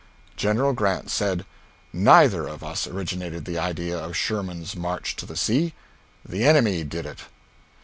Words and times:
General 0.35 0.73
Grant 0.73 1.11
said: 1.11 1.45
"Neither 1.93 2.47
of 2.47 2.63
us 2.63 2.87
originated 2.87 3.45
the 3.45 3.59
idea 3.59 3.95
of 3.99 4.15
Sherman's 4.17 4.75
march 4.75 5.15
to 5.17 5.27
the 5.27 5.37
sea. 5.37 5.75
The 6.27 6.43
enemy 6.43 6.83
did 6.83 7.05
it." 7.05 7.19